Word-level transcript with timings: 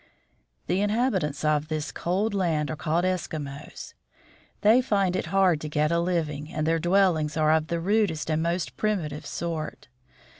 The 0.65 0.81
inhabitants 0.81 1.45
of 1.45 1.67
this 1.67 1.91
cold 1.91 2.33
land 2.33 2.71
are 2.71 2.75
called 2.75 3.05
Eskimos. 3.05 3.93
They 4.61 4.81
find 4.81 5.15
it 5.15 5.27
hard 5.27 5.61
to 5.61 5.69
get 5.69 5.91
a 5.91 5.99
living, 5.99 6.51
and 6.51 6.65
their 6.65 6.79
dwellings 6.79 7.37
are 7.37 7.51
of 7.51 7.67
the 7.67 7.79
rudest 7.79 8.31
and 8.31 8.41
most 8.41 8.77
primitive 8.77 9.27
sort. 9.27 9.89